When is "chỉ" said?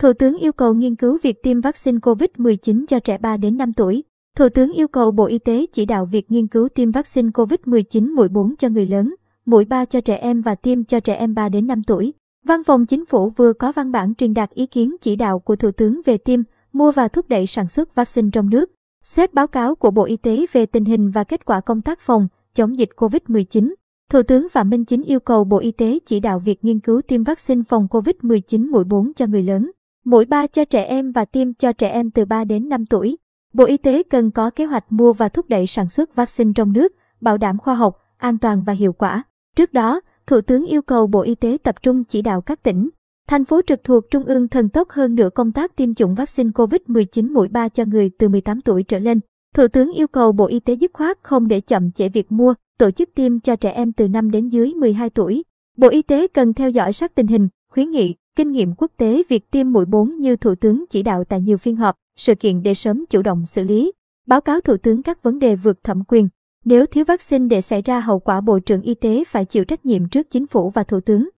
5.72-5.84, 15.00-15.16, 26.06-26.20, 42.04-42.22, 60.90-61.02